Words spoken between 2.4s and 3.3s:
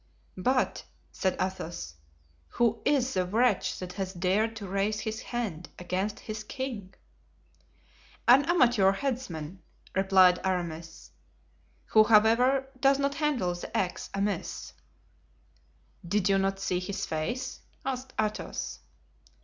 "who is the